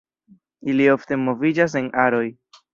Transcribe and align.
Ili 0.73 0.87
ofte 0.95 1.19
moviĝas 1.27 1.79
en 1.85 1.93
aroj. 2.09 2.27